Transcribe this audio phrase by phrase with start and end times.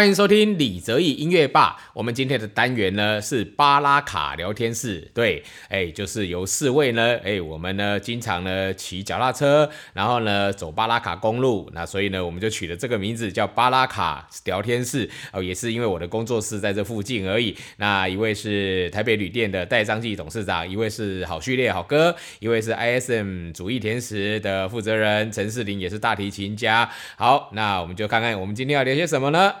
[0.00, 1.76] 欢迎收听李泽义音乐吧。
[1.92, 15.06] 我们今天的单元呢是巴拉卡聊天室，对，哎，就是由四位呢，哎，我们呢经常呢骑脚踏车，然后呢走巴拉卡公路，那所以呢我们就取了这个名字叫巴拉卡聊天室。
[15.34, 17.54] 哦，也是因为我的工作室在这附近而已。
[17.76, 26.90] 那一位是台北旅店的戴章记董事长，一位是好序列好哥，一位是 ISM 主义甜食的负责人陈世林，也是大提琴家。
[27.18, 29.52] 好，那我们就看看我们今天要聊些什么呢？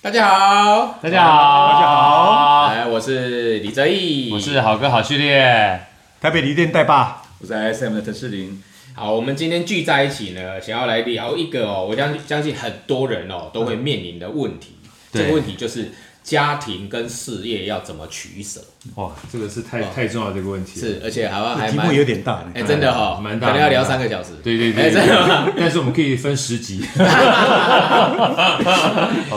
[0.00, 5.80] 大家好，大家好，大家好，哎，我是李泽毅，我是好哥好序列，
[6.20, 8.62] 台北旅店代爸，我是 SM 的陈世林。
[8.94, 14.76] 好，我们今天聚在一起呢，想要来聊一个哦，我相信相信很多人哦都会面临的问题，
[15.12, 15.90] 这个问题就是
[16.28, 18.60] 家庭跟事业要怎么取舍。
[18.96, 24.30] 哇，这个是太太重要的一个问题，是，而且还还题目有点大，哎，真的哈，蛮大，可能要聊三个小时。
[24.42, 25.52] 对对对，哎，真的？
[25.56, 26.80] 但是我们可以分十集。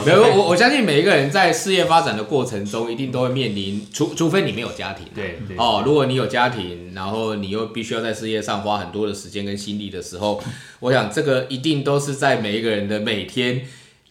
[0.06, 10.44] 没有，我我相信每一个人在事业发展的过程中，一定都会面临，除除非你没有家庭，对对哦，如果你有家庭，然后你又必须要在事业上花很多的时间跟心力的时候，
[10.82, 13.62] 我想这个一定都是在每一个人的每天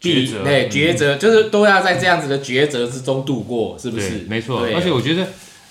[0.01, 4.29] 抉择对抉择，就是都要在这样子的抉择之中度过，是不是对？
[4.29, 5.27] 没错，而且我觉得。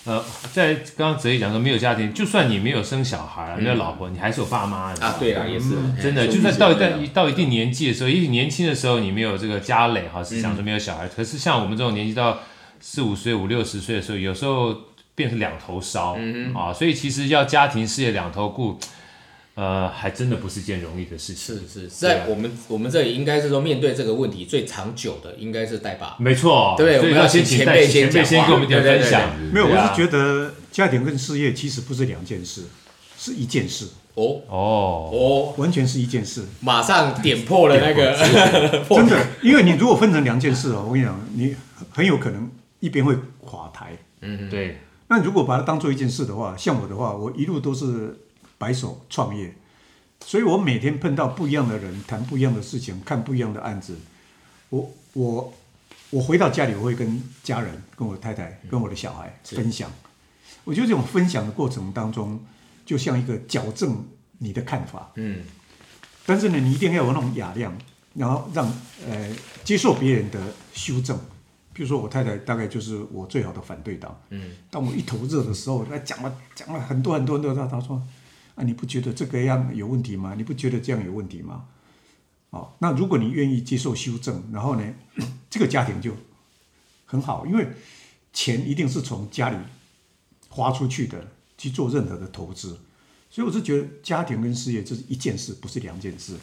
[0.05, 6.23] 呃，在刚刚哲毅讲说没有家庭，就算你没有生小孩，没有老婆，你还是有爸妈的啊，对啊，也是真的。
[6.23, 11.07] 哎就算到到到一定年纪的时候，也许年轻的时候你没有这个家累哈，是想说没有小孩。
[11.09, 12.39] 可是像我们这种年纪到
[12.79, 14.73] 四五岁、五六十岁的时候，有时候
[15.13, 16.17] 变成两头烧
[16.55, 18.79] 啊，所以其实要家庭事业两头顾，
[19.59, 21.53] 呃，还真的不是件容易的事情。
[21.53, 29.29] 是是，在我们我们这里应该是说面对这个问题最长久的应该是代爸，没错，对我们要先前辈前辈先讲先跟我们点对对分享。
[29.51, 32.63] 没有，我是觉得家庭跟事业其实不是两件事，
[33.17, 34.39] 是一件事，哦。
[34.47, 38.15] 哦，哦，完全是一件事，马上点破了那个
[38.87, 39.27] 真的。
[39.43, 41.53] 因为你如果分成两件事哦，我跟你讲，你
[41.91, 42.49] 很有可能
[42.79, 43.97] 一边会垮台。
[44.21, 44.77] 嗯对，
[45.09, 48.17] 那如果把它当做一件事的话，像我的话，我一路都是
[48.59, 49.55] 白手创业，
[50.23, 53.97] 所以我每天碰到不一样的人，谈不一样的事情，看不一样的案子。
[54.69, 55.53] 我我
[56.11, 59.91] 我回到家里，我会跟家人、跟我太太、跟我的小孩分享。
[60.65, 62.39] 我觉得这种分享的过程当中，
[62.85, 64.05] 就像一个矫正
[64.37, 65.43] 你的看法，嗯
[66.25, 67.75] 但是呢，你一定要有那种雅量，
[68.13, 68.71] 然后让
[69.07, 70.39] 呃接受别人的
[70.73, 71.17] 修正。
[71.73, 74.15] 比如说我太太大概就是我最好的反对党。
[74.29, 77.99] 嗯，当我一头热的时候，她讲了讲了很多很多很多，她她说
[78.59, 80.35] 啊，你不觉得这个样有问题吗？
[80.35, 81.65] 你不觉得这样有问题吗？
[82.49, 84.93] 哦，那如果你愿意接受修正，然后呢，
[85.49, 86.13] 这个家庭就
[87.05, 87.69] 很好，因为
[88.33, 89.57] 钱一定是从家里
[90.49, 91.25] 花出去的，
[91.57, 92.77] 去做任何的投资。
[93.29, 96.35] 所以我是觉得家庭跟事业这是一件事，不是两件事。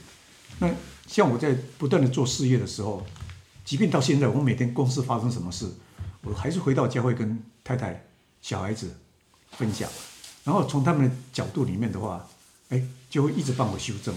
[0.59, 0.71] 那
[1.07, 3.05] 像我在不断的做事业的时候，
[3.65, 5.69] 即便到现在，我每天公司发生什么事，
[6.23, 8.09] 我还是回到家会跟太太、
[8.41, 8.97] 小孩子
[9.51, 9.91] 分享，
[10.47, 12.25] 然后从他们的角度里面的话，
[12.69, 12.81] 哎，
[13.11, 14.15] 就会一直帮我修正。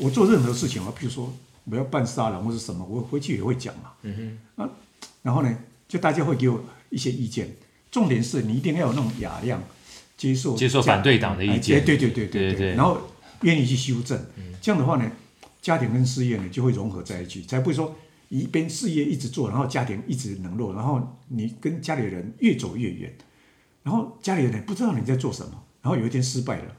[0.00, 1.32] 我做任何事情啊，譬如说
[1.64, 3.92] 我要办沙龙或是什么，我回去也会讲嘛。
[4.02, 4.62] 嗯哼。
[4.62, 4.70] 啊，
[5.22, 5.58] 然后呢，
[5.88, 7.56] 就大家会给我一些意见，
[7.90, 9.62] 重点是你一定要有那种雅量，
[10.18, 11.78] 接受接受反对党的意见。
[11.78, 12.98] 哎对对对对对对然后
[13.40, 14.22] 愿意去修正，
[14.60, 15.10] 这样的话呢，
[15.62, 17.96] 家庭跟事业呢就会融合在一起，才不会说
[18.28, 23.14] 一边事业一直做，然后家庭一直冷落，然后你跟家里人越走越远，
[23.84, 26.76] 然后家里人不知道你在做什么，然后有一天失败了，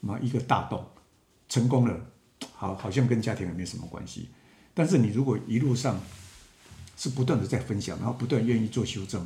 [0.00, 0.84] 嘛一个大洞，
[1.48, 1.94] 成功了，
[2.54, 4.30] 好好像跟家庭也没什么关系，
[4.72, 6.00] 但是你如果一路上
[6.96, 9.24] 是不断的在分享，然后不断愿意做修正，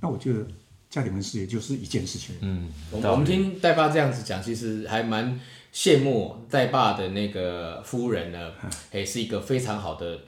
[0.00, 0.44] 那我觉得
[0.90, 2.34] 家庭跟事业就是一件事情。
[2.40, 5.38] 嗯，我我们听戴爸这样子讲，其实还蛮
[5.72, 8.50] 羡慕戴爸的那个夫人呢，
[8.90, 10.18] 哎，是一个非常好的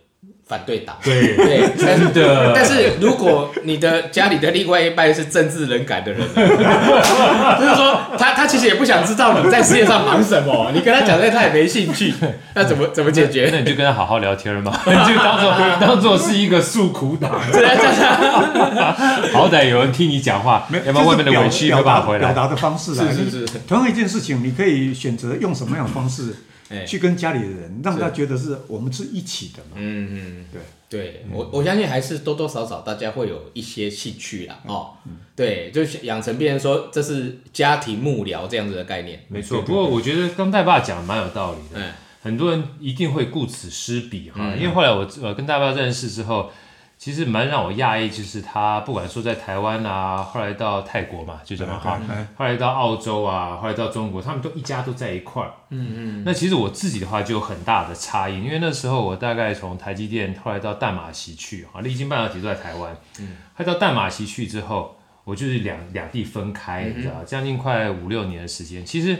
[0.46, 0.96] 反对党。
[1.02, 12.12] 对对，真的但是如果你的家里的另外一半是政治冷感的人， 就是说他他其实也不想知道你在事业上忙什么，你跟他讲这他也没兴趣，
[12.54, 13.48] 那怎么怎么解决？
[13.52, 17.30] 那你就跟他好好聊天嘛， 你就当做当做是一个诉苦党，
[19.32, 22.20] 好歹有人听你讲话，没有，要不然外面的委屈表没办法回来。
[22.20, 23.06] 表达的方式啊。
[23.10, 26.36] 是是是同样一件事情，你可以选择用什么样的方式哎
[26.86, 29.70] 去跟家里的人，让他觉得是我们是一起的嘛。
[29.76, 30.60] 嗯嗯，对。
[30.92, 34.90] 对我我相信还是多多少少大家会有一些兴趣啦，哦，
[35.34, 39.62] 对，就是养成变成说这是家庭幕僚这样子的概念，没错。
[39.62, 44.54] 不过我觉得刚代爸讲的蛮有道理的，嗯很多人一定会顾此失彼哈。
[44.54, 46.52] 因为后来我呃跟大爸认识之后，
[47.02, 52.00] 其实蛮让我讶异，就是他不管说在台湾啊，后来到泰国嘛，就这么哈，
[52.36, 55.50] 后来到澳洲啊，后来到中国，他们都一家都在一块儿。
[55.70, 56.22] 嗯嗯。
[56.24, 69.18] 那其实我自己的话就有很大的差异，因为那时候我大概从台积电后来到淡马锡去啊，历经半导体都在台湾，嗯，后来到淡马锡去之后，我就是两两地分开，你知道，将近快五六年的时间，其实。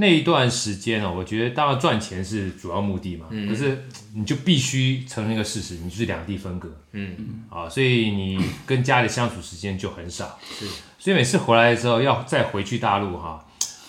[0.00, 3.84] 那一段时间哦，我觉得当然赚钱是主要目的嘛，可是
[4.14, 10.66] 你就必须承认一个事实，你就是两地分隔，嗯嗯，啊，所以你跟家里相处时间就很少，是，
[11.00, 13.44] 所以每次回来的时候要再回去大陆哈，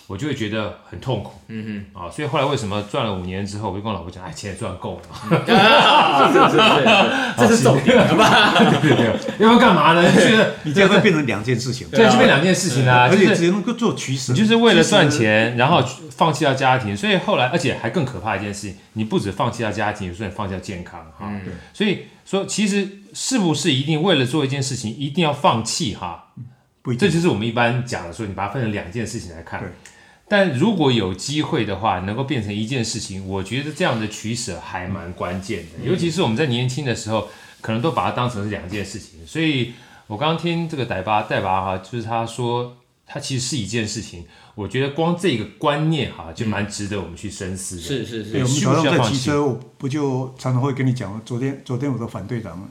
[0.09, 5.05] 我就会觉得很痛苦，嗯哼，啊，所以后来为什么赚了五年之后，我就跟我老婆讲，哎，钱也赚够了，
[6.33, 8.51] 是是是，这是重点，好吧？
[8.81, 10.11] 对对对，要不干嘛呢？
[10.11, 14.33] 觉得你这样会变成两件事情，对，就变两件事情啊，而且就是只能够做取舍。
[14.33, 15.79] 你就是为了赚钱，然后
[16.09, 21.31] 放弃掉家庭，所以后来，而且还更可怕一件事情，你不止放弃掉家庭，有时候你放弃掉健康哈。
[21.45, 26.29] 对所以说，其实是不是一定为了做一件事情，一定要放弃哈？
[26.81, 29.69] 不一定这就是我们一般讲的说，你把它分成两件事情来看对。
[30.29, 35.83] 但如果有机会的话，能够变成一件事情，我觉得这样的取舍还蛮关键的。
[35.83, 37.27] 尤其是我们在年轻的时候，
[37.61, 39.25] 可能都把它当成是两件事情。
[39.25, 39.73] 所以
[40.05, 42.77] 我刚刚听这个代巴代巴哈，就是他说
[43.11, 44.23] 它其实是一件事情。
[44.53, 47.81] 我觉得光这个观念哈，就蛮值得我们去深思的。
[47.81, 52.69] 是是是，我是，们早上在需要放弃骑车，我不就常常会跟你讲，昨天昨天我的反队长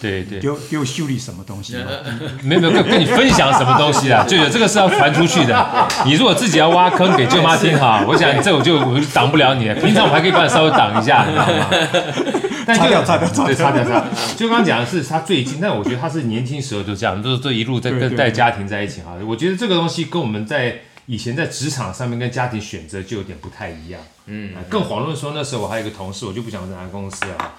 [0.00, 1.76] 对对，给我给我修理什么东西？
[2.44, 5.88] 没有没有跟跟你分享什么东西啦，就有这个是要传出去的。
[6.04, 9.74] 你如果自己要挖坑给舅妈听哈，我想这我就我就挡不了你了。
[9.76, 12.43] 平常我还可以帮你稍微挡一下，你知道吗？
[12.66, 14.10] 但就擦掉擦掉擦对，掉擦掉擦掉。
[14.36, 19.14] 就刚刚讲的是他最近，但我觉得他是年轻时候就这样，就是这一路在跟带家庭在一起哈。
[19.26, 24.00] 我觉得这个东西跟我们在以前在职场上面跟家庭选择就有点不太一样。
[24.26, 27.52] 嗯，更遑论说那时候我还有一个同事，我就不讲在哪个公司了哈。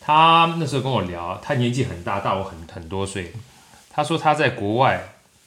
[0.00, 3.32] 他那时候跟我聊，他年纪很大，大我很很多岁。
[3.94, 5.00] 他说他在国外，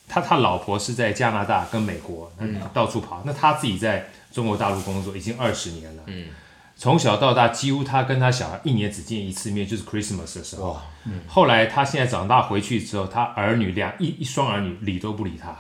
[0.08, 3.22] 他他老婆是在加拿大跟美国，嗯，到处跑。
[3.26, 6.28] 那他自己在中国大陆工作已经二十年了，嗯，
[6.76, 10.80] 从小到大几乎他跟他小孩一年只见一次面，就是 Christmas 的时候。
[11.28, 15.56] 后来他现在长大回去之后，他儿女两一一双儿女理都不理他，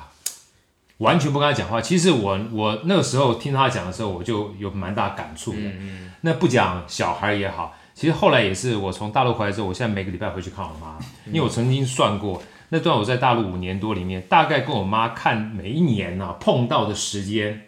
[0.97, 1.79] 完全不跟他讲话。
[1.79, 5.59] 其实我我那个时候听他讲的时候，我就有蛮大感触的。
[6.21, 10.97] 那不讲小孩也好，其实后来也是我从大陆回来之后，我现在每个礼拜回去看我妈，
[11.27, 17.61] 因为我曾经算过那段我在大陆五年多里面，大概跟我妈看每一年呢、碰到的时间，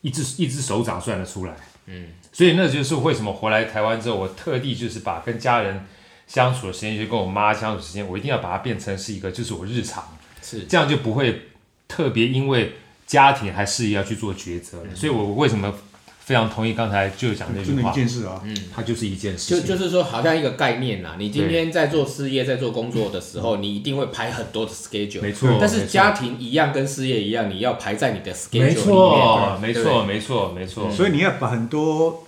[0.00, 1.54] 一只一只手掌算得出来。
[1.86, 5.84] 嗯，所以那就是为什么回来台湾之后，我特地就是把跟家人
[6.26, 11.42] 相处的时间，就跟我妈相处的时间，我一定要把它变成是一个就是我日常，是这样就不会
[11.86, 12.72] 特别因为
[13.06, 14.94] 家庭还事业要去做抉择了。
[14.94, 15.74] 所以我为什么
[16.20, 21.16] 非常同意刚才就讲那句真的一，件事啊，嗯它就是一件事情，就就是说，好像一个概念啦。
[21.18, 28.74] 你今天在做事业、在做工作的时候，你一定会排很多的 schedule，没错但是家庭一样，跟事业一样，你要排在你的 schedule 里面。
[28.76, 30.90] 错，没错，没错，没错。
[30.90, 32.24] 所以你要把很多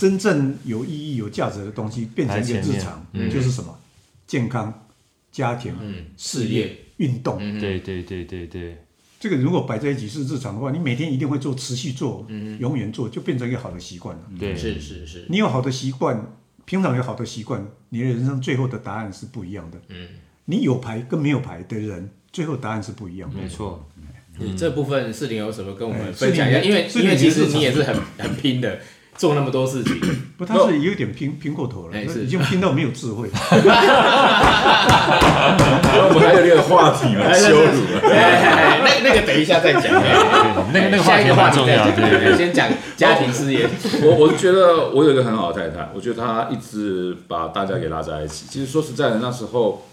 [0.00, 3.78] 真正有意义、有价值的东西变成一个日常，就是什么？
[4.26, 4.86] 健康、
[5.30, 5.74] 家庭、
[6.16, 7.38] 事业、运动。
[7.60, 8.78] 对对对对对，
[9.18, 12.26] 这个如果摆在一起是日常的话，你每天一定会做，持续做，
[12.58, 14.22] 永远做，就变成一个好的习惯了。
[14.38, 14.56] 对。
[14.56, 19.78] 是是是，你有好的习惯，平常有好的习惯，你的人生最后的答案是不一样的。
[19.88, 20.08] 嗯，
[20.46, 23.38] 你有牌跟没有牌的人，最后答案是不一样的。
[23.38, 23.86] 没错。
[24.38, 26.60] 你这部分事情有什么跟我们哎分享一下？
[26.60, 28.80] 因为因为其实你也是很很拼的，
[29.20, 30.00] 做那么多事情。
[30.38, 33.28] 不，他是有点拼拼过头了，哎是已经拼到没有智慧。
[35.92, 38.00] 我们还有这个话题嘛，羞辱了。
[38.10, 39.82] 哎，那那个等一下再讲。
[40.00, 40.08] 哎
[40.72, 42.08] 那个那个话题下一个话蛮重要，题再讲。
[42.08, 42.38] 对对对。
[42.38, 43.68] 先讲家庭事业。
[44.02, 48.46] 我我觉得我有一个很好的太太，我觉得她一直把大家给拉在一起。
[48.48, 49.86] 其实说实在的，那时候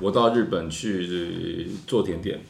[0.00, 2.40] 我到日本去做甜点，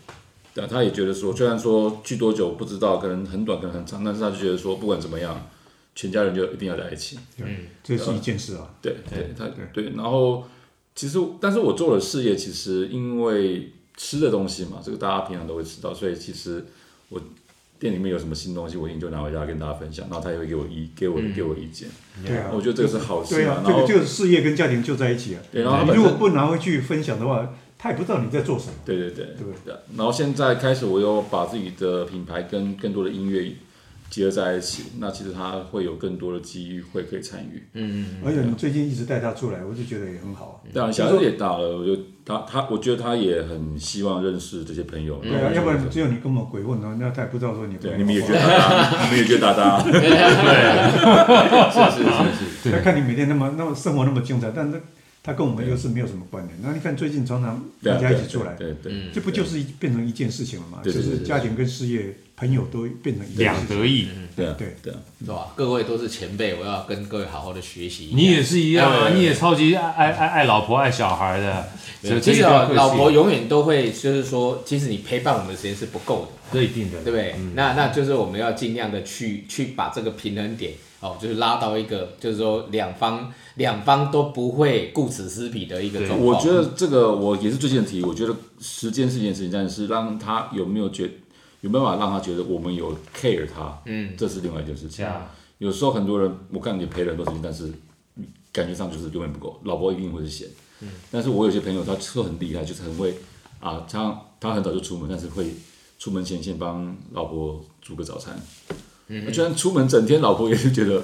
[0.55, 5.39] 但她也觉得说，虽然说去多久不知道，可能很短，可能很长，但是她就觉得说，不管怎么样，
[5.95, 7.19] 全家人就一定要在一起。
[7.39, 7.47] 嗯
[7.83, 8.71] 这是一件事啊。
[8.81, 10.45] 对对，他对，然后
[10.95, 16.65] 其实，但是我做的事业，其实因为吃的东西嘛，这个大家平常都会吃到，所以其实
[17.09, 17.21] 我
[17.79, 21.89] 店里面有什么新东西，我一定就拿回家跟大家分享，然后他也会给我意给我给我意见，
[22.25, 25.43] 对啊，我觉得这个是好事对啊，，这个就是事业跟家庭就在一起啊。
[25.51, 28.73] 对，然后如果不拿回去分享的话，他也不知道你在做什么。
[28.85, 33.53] 对对对对不对，然后现在开始我又把自己的品牌跟更多的音乐
[34.13, 37.63] 结合在一起，那其实他会有更多的机遇会可以参与。
[37.73, 40.69] 嗯嗯而且你最近一直带他出来，我就觉得也很好啊。
[40.75, 45.17] 当然，小孩子也大了，我就他他，我觉得他也很希望认识这些朋友。
[45.23, 49.83] 对啊，要不然只有你跟我们鬼混呢，那他也不知道说你对，你们也觉得大大，你们也觉得大大。
[51.73, 52.11] 是是是
[52.65, 54.79] 是，他看你每天那么那么生活那么精彩，但是
[55.23, 56.59] 他跟我们又是没有什么关联。
[56.63, 60.81] 那你看最近常常大家一起出来，对对，这不就是一变成一件事情了嘛？
[60.85, 63.55] 就对对对是家庭跟事业、朋友都变成两。
[63.69, 64.09] 得意。
[64.35, 65.53] 对啊对对啊，是吧？
[65.55, 68.11] 各位都是前辈，我要跟各位好好的学习。
[68.15, 76.29] 你也是一样啊，你也超级爱爱爱爱老婆爱小孩的，其实啊老婆永远都会，就是说，其实你陪伴我们的时间是不够的。
[76.53, 77.37] 这一定的，对不对？
[77.55, 86.21] 那那就是我们要尽量的去去把这个平衡点哦，就是拉到一个，就是说两方两方都不会顾此失彼的一个状况。
[86.21, 91.11] 我觉得这个我也是最近的提，我觉得时间是一件事情，但是让他有没有觉
[91.63, 95.05] 有没有办法让他觉得我们有 care 他，嗯，这是另外一件事情。
[95.05, 95.23] 呀
[95.59, 97.73] 有时候很多人，我看你陪了很多时间，但是
[98.53, 100.49] 感觉上就是永远不够，老婆一定会是嫌。
[100.81, 103.17] 嗯，但是我有些朋友他是很厉害，就是很会
[103.61, 105.55] 啊，他他很早就出门，但是会
[105.99, 108.35] 出门前先帮老婆煮个早餐。
[109.07, 111.01] 嗯，居然出门整天，老婆也是觉得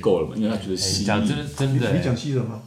[0.00, 2.60] 够了嘛，因为他觉得哎洗你讲真真的你，讲细了吗？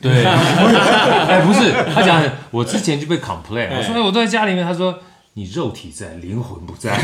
[0.00, 4.98] 对， 哎，不是，他讲，我之前就被 complain，我说哎，我都在家里面，他说
[5.34, 6.92] 你肉体在，灵魂不在。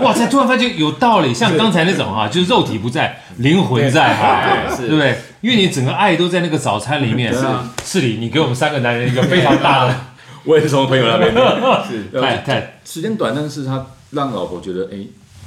[0.00, 4.86] 哇塞，突然发现有道理，像刚才那种哈，就是肉体不在，灵魂在哈，对。
[4.86, 5.18] 对不对？
[5.40, 7.34] 因为你整个爱都在那个早餐里面。
[7.34, 7.40] 是
[7.84, 9.94] 是你，你给我们三个男人一个非常大的，
[10.44, 11.34] 我也是从朋友那边。
[11.88, 12.20] 是。
[12.20, 12.74] 太太。
[12.84, 14.98] 时间短，但是他让老婆觉得，哎，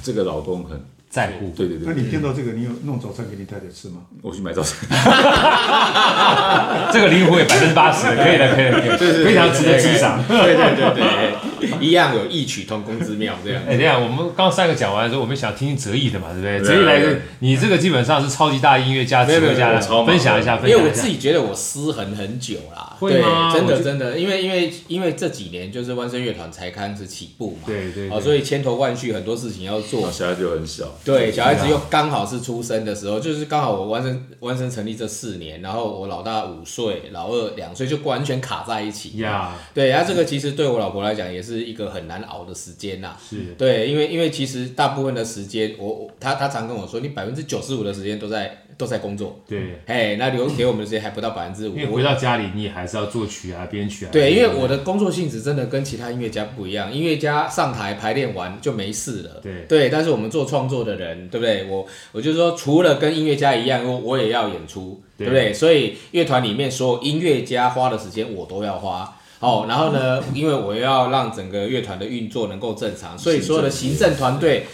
[0.03, 0.85] 这个老公很，
[1.17, 1.49] 在乎。
[1.57, 4.01] 对对对那你听到这个，你有弄早餐给你太太吃吗？
[4.21, 4.77] 我去买早餐，
[6.93, 10.23] 这个灵活也百分之八十，可以的，可以的，可以的，非常值得欣赏。
[10.27, 11.33] 对对对对，
[11.81, 13.61] 一样有异曲同工之妙，这样。
[13.67, 16.75] 哎，等一下，我们刚三个讲完的时候，我们想听听哲毅的嘛，对不对？
[16.75, 19.75] 哲毅来个你这个基本上是超级大音乐家、没有没有指挥家的。
[19.75, 21.01] 我超，忙分享一下，分因为享一下。
[21.01, 39.17] 我自己觉得我失衡很久啦，对会吗，真的真的，因为因为因为这几年就是万声乐团才开始起步嘛，对对哦，所以千头万绪，很多事情要做，小孩子又很小，对，小孩子又刚好是出生的时候，就是刚好我完成完成成立这四年，然后我老大五岁，老二两岁，就完全卡在一起。
[39.17, 51.85] 呀，对，然后这个其实对我老婆来讲也是一个很难熬的时间呐、是对，因为因为其实大部分的时间，我我她她常跟我说，你百分之九十五的时间都在都在工作，对，哎，那留给我们的时间还不到百分之五因为。
[51.87, 54.09] 回到家里，你也还是要作曲啊、编曲啊。
[54.11, 59.39] 对，因为我的工作性质真的跟其他音乐家不一样，音乐家上台排练完就没事了。
[59.41, 61.65] 对对，但是我们做创作的人，对不对？
[61.65, 65.53] 我我就说，除了跟音乐家一样，我我也要演出，对对不对？
[65.53, 69.17] 所以乐团里面所有音乐家花的时间，我都要花。
[69.39, 74.65] 哦，然后呢，因为我要让整个乐团的运作能够正常，所以所有的行政团队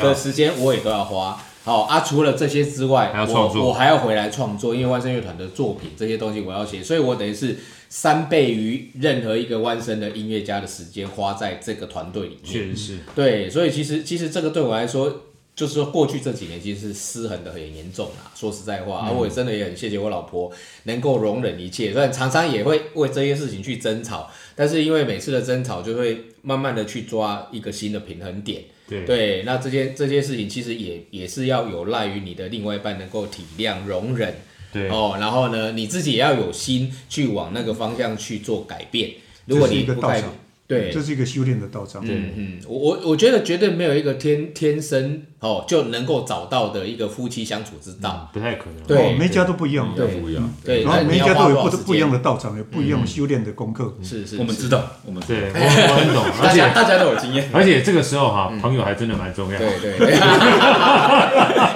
[0.00, 1.42] 的时间我也都要花。
[1.64, 7.56] 好、啊，除了这些之外，我我还要回来创作，因为万声乐团的作品这些东西我要写，所以我等于是
[7.88, 12.52] 三倍于任何一个万声的音乐家的时间花在这个团队里面。
[12.52, 12.98] 确实是。
[13.14, 15.22] 对，所以其实其实这个对我来说，
[15.54, 18.30] 就是说过去这几年其实是失衡的很严重啦。
[18.34, 20.50] 说实在话，而、我也真的也很谢谢我老婆
[20.84, 28.62] 能够容忍一切，虽然常常也会为这些事情去争吵，但是因为每次的争吵就会慢慢的去抓一个新的平衡点。
[28.88, 34.34] 对对，那这些这些事情其实也也是要有赖于你的另外一半能够体谅、容忍。
[34.72, 39.12] 对哦，然后呢，你自己也要有心去往那个方向去做改变。
[39.44, 40.34] 如果你不改一个道场，
[40.66, 42.02] 对，这是一个修炼的道场。
[42.06, 48.30] 嗯嗯，我我我觉得绝对没有一个天天生哦就能够找到的一个夫妻相处之道。
[48.32, 48.82] 不太可能。
[48.86, 49.92] 对哦，每一家都不一样。
[49.94, 50.54] 对不一样。
[50.64, 53.94] 对，然后每一家都有不不一样的道场，有不一样修炼的功课。
[54.02, 57.50] 是是，是我们知，道，我们对，我我很懂， 而且大家大家都有经验。
[57.52, 59.58] 而且这个时候哈，朋友还真的蛮重要。
[59.58, 60.14] 对对对，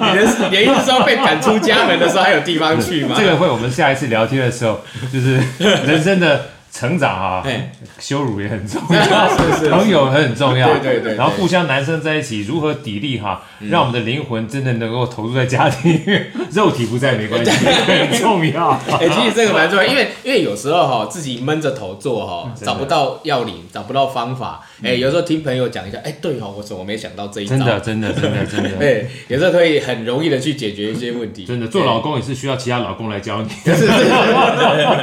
[0.00, 3.14] 你的你的意思说被赶出家门的时候还有地方去吗？
[3.19, 4.81] 这个会我们下一次聊天的时候，
[5.12, 9.00] 就是人生的成长啊哎，羞辱也很重要，
[9.56, 16.02] 是是朋友很重要，对对对对然后互相男生在一起如何砥砺哈，让我们的灵魂真的能够投入在家庭，
[16.52, 18.71] 肉体不在没关系， 很重要。
[18.90, 24.61] 哎、其实这个蛮重要，因为因为有时候哈、自己闷着头做哈、找不到要领，找不到方法。
[24.83, 27.56] 哎、有时候听朋友讲一下，哎、对哈、我怎么没想到这一招？
[27.56, 31.47] 真的，真的，真的，真的，对，有时候可以很容易的去解决一些问题。
[31.47, 33.49] 真的，做老公也是需要其他老公来教你。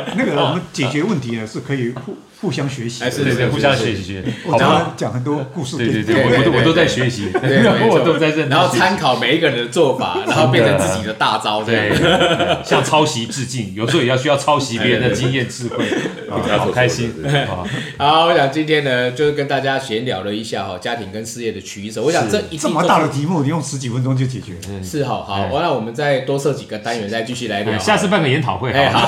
[0.17, 3.09] 那个我们解决问题呢是可以互互相学习哎。
[3.09, 4.83] 是对对，互相学习，我常好不好？
[4.83, 11.93] 常讲很多故事对对对，我我都我都在学习，对 没错我都在认然后参考每一个人的做法，然后变成自己的大招，这对。，
[12.63, 15.85] 向抄袭致敬，有时候也要需要抄袭别人的经验智慧，
[16.29, 17.13] 啊好开心！
[17.97, 22.01] 好，我想今天呢，就是跟大家闲聊了一下哈，家庭跟事业的取舍。
[22.01, 24.53] 我想这一定这么大的题目，你用十几分钟就解决。
[24.53, 24.83] 了。
[24.83, 25.49] 是好好，哎。
[25.63, 27.77] 那我们再多设几个单元，再继续来聊。
[27.77, 28.99] 下次办个研讨会，哎，好，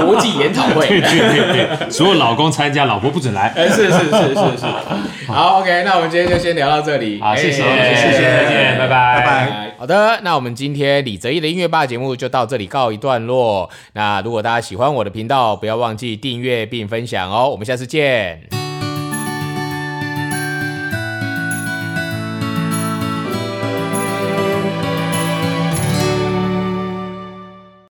[0.06, 0.88] 国际研讨会。
[0.88, 3.52] 对对对对，所有老公参加，老婆不准来。
[3.56, 4.66] 哎，是是是是是。
[5.28, 7.20] 好，OK，那我们今天就先聊到这里。
[7.20, 9.74] 好，谢谢，哎谢谢，再见，拜拜，拜拜。
[9.78, 13.68] 好的，那我们今天李泽毅的音乐吧节目就到这里告一段落。
[13.94, 17.48] 那如果大家喜欢我的频道，不要忘记订阅并分享哦。
[17.48, 18.61] 我们下次见。